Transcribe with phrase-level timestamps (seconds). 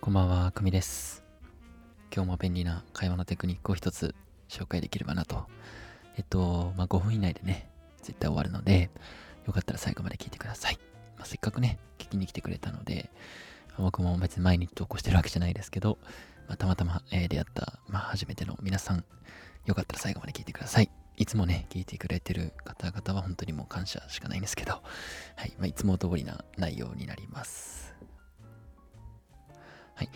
[0.00, 1.22] こんばんは、くみです。
[2.10, 4.14] 今日も便利な会話のテクニックを一つ
[4.48, 5.44] 紹介できればなと。
[6.16, 7.68] えっと、まあ、5分以内でね、
[8.00, 8.88] 絶対終わるので、
[9.46, 10.78] よかったら最後まで聞いてください。
[11.18, 13.10] まあ、せっかくね、聞きに来てくれたので、
[13.76, 15.98] 僕も別に毎日投稿してるわけじゃないですけど、
[16.48, 19.04] まあ、たまたま、えー出会った、まあ、初めての皆さん、
[19.66, 20.90] よかったら最後まで聞いてください。
[21.18, 24.72] いつもね、聞いてくれてる方々は本当にもう感謝しかないんですけど、
[25.36, 27.92] はい、まあ、いつも通りな内容になります。
[30.00, 30.08] はい。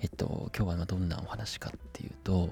[0.00, 2.48] えっと、今日はどんなお話かっていうと、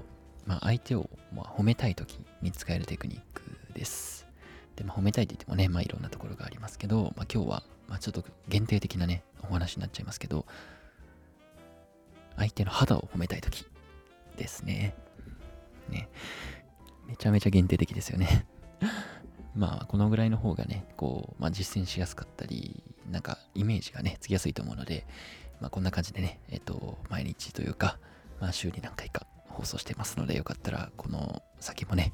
[0.47, 3.43] まあ、相手をま褒めたい時に使えるテクニック
[3.75, 4.29] です。
[4.77, 10.47] で、まあ、褒めたいって言ってもね、まあ、いろんなところがありますけど、まあ、今日は、ま、ちょっと限定的なね、お話になっちゃいますけど、
[12.37, 13.67] 相手の肌を褒めたい時
[14.37, 14.95] ですね。
[15.89, 16.09] ね。
[17.09, 18.47] めちゃめちゃ限定的ですよね。
[19.57, 25.05] まあ、このぐらいの方がね、こう、まあ、実践しやすかったり、なんか、イメージがね、つきやすいと思うので、
[25.61, 27.99] まあ、こんな感じでね、えっ、と、毎日というか、
[28.41, 32.13] まあ、週に何回か放送してますので、よかったら、この先もね、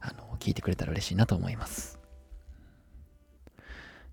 [0.00, 1.98] あの、聞いてくれたら嬉しいなと思います。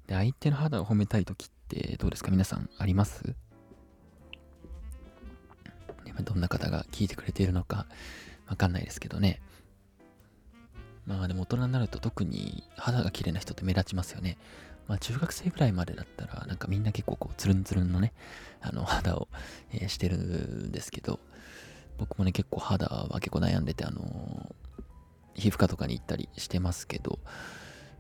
[0.08, 2.32] で、相手の肌を褒めたいときってどうですか？
[2.32, 3.36] 皆さんあります？
[6.06, 7.88] ねまあどんな方が聞いてくれているのか
[8.48, 9.42] わかんないですけどね。
[11.08, 14.38] まあでも大人になると特に肌が綺麗な人って目立ちますよね。
[14.88, 18.14] まあ中学生ぐらいまでだったらなんかみんな結構こうツルンツルンのね、
[18.62, 19.28] あの肌を、
[19.72, 21.20] えーしてるんですけど、
[21.98, 24.56] 僕もね結構肌は結構悩んでて、あのー
[25.38, 27.20] 皮膚科とかに行ったりしてますけど、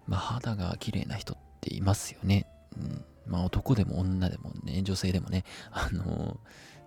[0.07, 2.47] まあ肌が綺麗な人っていますよね。
[2.77, 6.37] うん、まあ男でも女でもね、女性でもね、あのー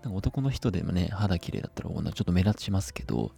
[0.03, 3.33] なんか男の人でもね、肌綺麗だったら女ちょっと目立ちますけど、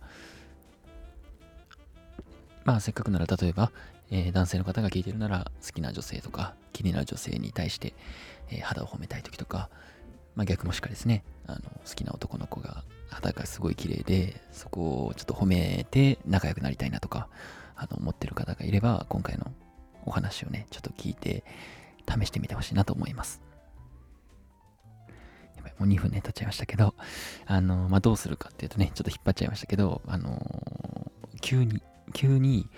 [2.71, 3.73] まあせっかくなら例えば、
[4.13, 7.95] えー男性の方が聞いてるなら好きな女性とか気になる女性に対して、
[8.49, 9.71] えー肌を褒めたい時とか、
[10.37, 17.27] まあ逆もしかですね、あの好きな男の子が肌がすごい綺麗で、そこをちょっと褒めて仲良くなりたいなとか、
[17.75, 19.51] あの思ってる方がいれば、今回の
[20.07, 21.43] お話をね、ちょっと聞いて
[22.09, 23.43] 試してみてほしいなと思います。
[25.81, 26.95] もう2分ね、経っちゃいましたけど、
[27.47, 32.69] あの、まあ、どうするかっていうとね、ちょっと引っ張っちゃいましたけど、あの急に、急に、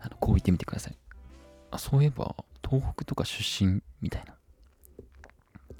[0.00, 0.96] あのこう言ってみてください。
[1.70, 2.34] あ、そういえば、
[2.68, 4.34] 東北とか出身みたいな。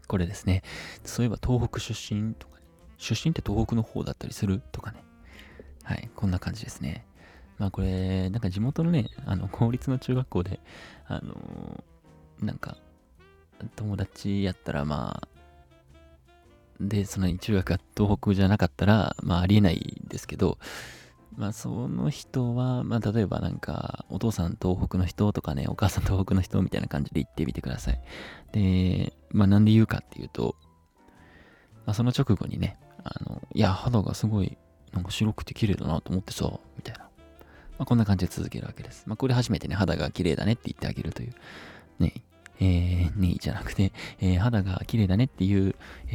[0.06, 0.62] これですね。
[1.04, 2.65] そういえば東北出身とか、ね、
[2.98, 5.04] 出身って東北の方だったりするとかね。
[5.84, 7.06] はい、こんな感じですね。
[7.59, 10.60] まあこれ、なんか地元のね、あの、公立の中学校で、
[11.06, 11.84] あの
[12.41, 12.77] なんか、
[13.77, 15.28] 友達やったらまあ、
[16.81, 20.59] で、その中学が東北じゃなかったら、まあありえないですけど、
[21.37, 28.01] まあその人は、まあ例えばなんか、お父さん東北の人とかね、お母さん東北の人みたいな感じで言ってみてください。
[28.53, 30.57] で、まあなんで言うかっていうと、
[31.87, 34.59] まあその直後にね、あの、いや、肌がすごい、
[34.93, 37.01] なんか白くて綺麗だなと思ってさ、みたいな。
[37.01, 37.09] ま
[37.81, 39.05] あこんな感じで続けるわけです。
[39.07, 41.35] まあこれ初めてね、肌が綺麗だねって言ってあげるという、
[41.99, 42.15] ね、
[42.61, 45.75] えー、ねじゃなくて、えー肌が綺麗だねっていう、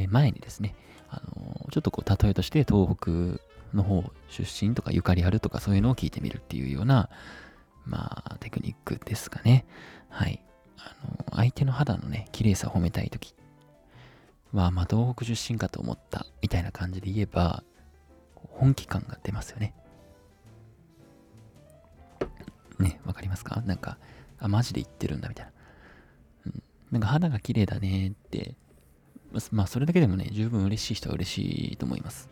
[0.09, 0.75] 前にですね、
[1.09, 3.39] あのちょっとこう例えとして東北
[3.75, 7.09] の方出身とかゆかりあるとかそういうのを聞いてみるっていうような
[7.85, 9.65] まあテクニックですかね。
[10.09, 10.41] はい。
[10.77, 13.33] あの相手の肌のね綺麗さを褒めたい時
[14.53, 17.63] はまあ東北出身かと思ったみたいな感じで言えば
[18.35, 19.73] 本気感が出ますよね。
[22.79, 23.61] ねわかりますか？
[23.65, 23.97] なんか
[24.39, 25.51] あマジで言ってるんだみたいな、
[26.47, 28.55] うん、なんか肌が綺麗だねって
[29.51, 32.29] まあそれだけでもね十分嬉しい人は嬉しいと思います。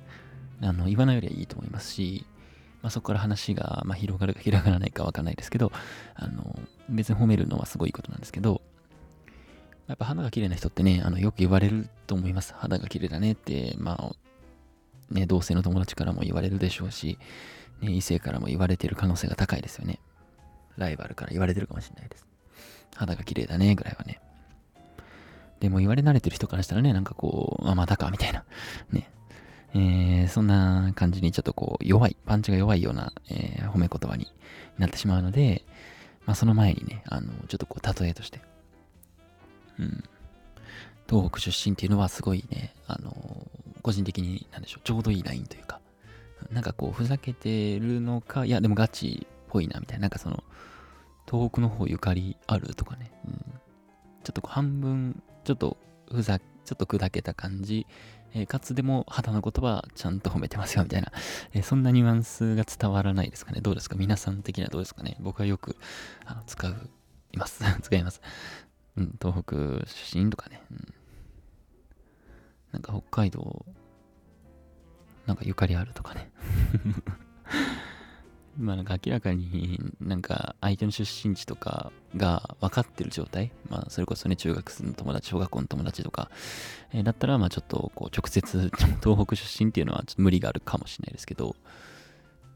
[0.62, 2.26] あの言わないよりはいいと思いますし、
[2.82, 5.72] まあ、そこから話が、まあ、広がるか 広がらないかわかんないですけど
[6.16, 6.60] あの
[6.90, 8.62] 別に褒めるのはすごいことなんですけど
[9.88, 12.54] やっぱ肌が綺麗な人ってねあのよく言われると思います。
[12.58, 14.16] 肌が綺麗だねってまあ
[15.14, 17.18] ね同性の友達からも言われるでしょうし、
[17.82, 20.00] ね、異性からも言われてる可能性が高いですよね。
[20.78, 22.26] ライバルから言われてるかもしれないです。
[22.96, 24.22] 肌が綺麗だねぐらいはね。
[25.60, 28.46] でも言われ慣れてる人からしたらねなんかこうあまたかみたいな。
[28.92, 29.10] ね。
[29.76, 34.32] えーそんな感じにちょっとこう弱い、パンチが弱いような、えー褒め言葉に
[34.78, 35.64] なってしまうので、
[36.26, 38.42] まあその前にね、あの、ちょっとこう例えとして、
[39.80, 40.04] うん、
[41.10, 43.48] 東北出身っていうのはすごいね、あの、
[43.82, 45.80] 個人的になんでしょう、ちょうどいいラインというか、
[46.52, 50.44] なんかこうふざけてるのか、いやでもガチっぽいなみたいな、なんかその、
[51.30, 53.34] 東北の方ゆかりあるとかね、うん、
[54.24, 55.78] ちょっとこう半分、ちょっと
[56.12, 57.86] ふざ、ちょっと砕けた感じ、
[58.34, 61.12] えーかつでも肌のことはちゃんと褒めてますよみたいな、
[61.54, 63.62] えーそんなニュアンスが伝わらないですかね。
[63.62, 63.96] どうですか？
[63.96, 65.18] 皆さん的にはどうですかね？
[65.20, 65.76] 僕はよく
[66.26, 66.90] あの使う
[67.34, 67.64] います。
[67.82, 68.22] 使います、
[68.98, 69.56] うん、東北
[69.88, 70.94] 出身とかね、うん、
[72.74, 73.66] なんか北海道
[75.26, 76.32] なんかゆかりあるとかね。
[78.58, 86.30] まあなんか明らかになんか相手の出身地とかが分かってる状態、まあそれこそね中学生の友達、小学校の友達とか、
[86.94, 88.72] えー、だったらまあちょっとこう直接
[89.04, 91.56] 東北出身っていうのはちょっと無理があるかもしれないですけど、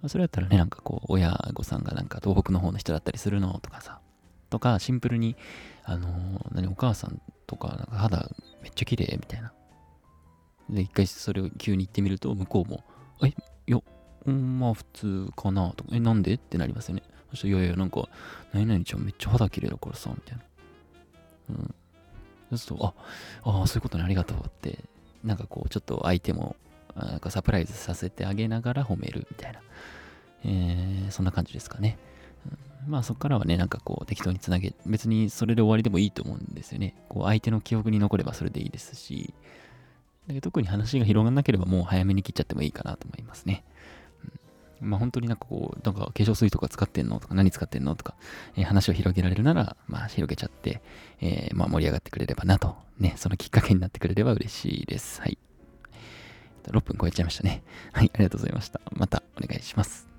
[0.02, 4.00] まあ、それだったらねなんかこう親御さんがなんか東北の方の人だったりするのとかさ、
[4.50, 5.36] とかシンプルに
[5.84, 8.30] あのー、何お母さんとかなんか肌
[8.62, 9.52] めっちゃ綺麗みたいな。
[10.70, 12.84] で一回それを急に言ってみると向こうも、
[13.24, 13.34] え、い
[13.68, 13.80] や、
[14.28, 16.34] うん、まあ普通かなとか、え、なんで？
[16.34, 17.04] ってなりますよね。
[17.32, 18.08] そしていやいや、なんか、
[18.54, 20.44] 何々ちゃんめっちゃ肌綺麗だからさ、みたいな。
[21.50, 21.76] うん。
[22.50, 22.94] そうすると、あ、
[23.50, 24.80] ああそういうことね、ありがとうって、
[25.24, 26.56] なんかこう、ちょっと相手も、
[26.96, 29.60] なんかサプライズさせてあげながら褒めるみたいな。
[30.46, 31.98] えー、そんな感じですかね。
[32.86, 36.96] うん、まあそこからはね、なんかこう適当につなげ、別にそれで終わりでもいいと思うんですよね。
[37.10, 39.34] こう相手の記憶に残ればそれでいいですし、
[40.28, 43.64] だけど特に話が広がんなければもう早めに切っちゃってもいいかなと思いますね。
[44.82, 48.16] まあ本当になんかこう、なんか化粧水とか使ってんのとか何使ってんのとか、
[48.56, 50.82] えー、話を広げられるなら、まあ広げちゃって、
[51.22, 55.22] えー、まあ盛り上がってくれればなと、ね、そのきっかけになってくれれば嬉しいです。
[55.22, 55.38] はい。
[56.68, 57.64] 6分超えちゃいましたね。
[57.94, 58.82] はい、ありがとうございました。
[58.92, 60.17] またお願いします。